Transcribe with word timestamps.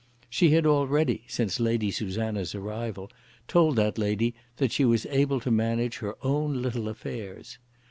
She 0.31 0.49
had 0.49 0.65
already, 0.65 1.25
since 1.27 1.59
Lady 1.59 1.91
Susanna's 1.91 2.55
arrival, 2.55 3.11
told 3.47 3.75
that 3.75 3.99
lady 3.99 4.33
that 4.57 4.71
she 4.71 4.83
was 4.83 5.05
able 5.05 5.39
to 5.41 5.51
manage 5.51 5.97
her 5.99 6.17
own 6.23 6.59
little 6.63 6.89
affairs. 6.89 7.59